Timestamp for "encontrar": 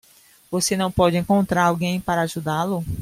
1.15-1.65